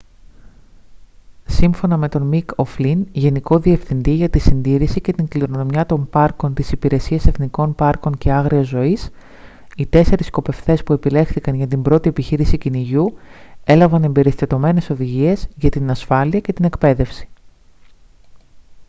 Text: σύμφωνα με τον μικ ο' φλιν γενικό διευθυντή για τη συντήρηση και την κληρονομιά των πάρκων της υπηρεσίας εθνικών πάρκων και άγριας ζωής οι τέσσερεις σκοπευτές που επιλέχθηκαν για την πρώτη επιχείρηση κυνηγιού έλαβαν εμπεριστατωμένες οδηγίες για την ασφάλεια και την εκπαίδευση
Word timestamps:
σύμφωνα 1.47 1.97
με 1.97 2.09
τον 2.09 2.21
μικ 2.21 2.49
ο' 2.55 2.63
φλιν 2.65 3.07
γενικό 3.11 3.59
διευθυντή 3.59 4.11
για 4.13 4.29
τη 4.29 4.39
συντήρηση 4.39 5.01
και 5.01 5.13
την 5.13 5.27
κληρονομιά 5.27 5.85
των 5.85 6.09
πάρκων 6.09 6.53
της 6.53 6.71
υπηρεσίας 6.71 7.25
εθνικών 7.27 7.75
πάρκων 7.75 8.17
και 8.17 8.31
άγριας 8.31 8.67
ζωής 8.67 9.09
οι 9.77 9.85
τέσσερεις 9.85 10.25
σκοπευτές 10.27 10.83
που 10.83 10.93
επιλέχθηκαν 10.93 11.55
για 11.55 11.67
την 11.67 11.81
πρώτη 11.81 12.09
επιχείρηση 12.09 12.57
κυνηγιού 12.57 13.13
έλαβαν 13.63 14.03
εμπεριστατωμένες 14.03 14.89
οδηγίες 14.89 15.47
για 15.55 15.69
την 15.69 15.89
ασφάλεια 15.89 16.39
και 16.39 16.53
την 16.53 16.65
εκπαίδευση 16.65 17.27